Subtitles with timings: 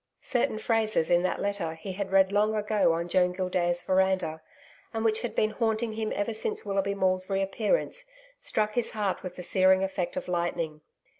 [0.23, 4.41] Certain phrases in that letter he had read long ago on Joan Gildea's veranda,
[4.95, 8.05] and which had been haunting him ever since Willoughby Maule's re appearance,
[8.39, 10.81] struck his heart with the searing effect of lightning.